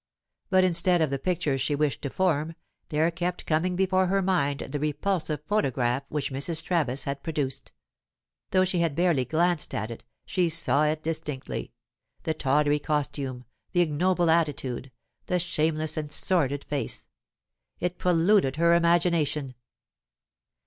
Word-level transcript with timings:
But 0.49 0.63
instead 0.63 0.99
of 0.99 1.11
the 1.11 1.19
pictures 1.19 1.61
she 1.61 1.75
wished 1.75 2.01
to 2.01 2.09
form, 2.09 2.55
there 2.89 3.11
kept 3.11 3.45
coming 3.45 3.75
before 3.75 4.07
her 4.07 4.23
mind 4.23 4.61
the 4.61 4.79
repulsive 4.79 5.43
photograph 5.45 6.01
which 6.09 6.31
Mrs. 6.31 6.63
Travis 6.63 7.03
had 7.03 7.21
produced. 7.21 7.71
Though 8.49 8.65
she 8.65 8.79
had 8.79 8.95
barely 8.95 9.25
glanced 9.25 9.75
at 9.75 9.91
it, 9.91 10.03
she 10.25 10.49
saw 10.49 10.85
it 10.85 11.03
distinctly 11.03 11.71
the 12.23 12.33
tawdry 12.33 12.79
costume, 12.79 13.45
the 13.73 13.81
ignoble 13.81 14.31
attitude, 14.31 14.89
the 15.27 15.37
shameless 15.37 15.95
and 15.97 16.11
sordid 16.11 16.63
face. 16.63 17.05
It 17.79 17.99
polluted 17.99 18.55
her 18.55 18.73
imagination. 18.73 19.53